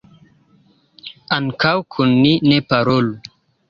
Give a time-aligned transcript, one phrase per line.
[1.39, 3.19] Ankaŭ kun ni ne parolu.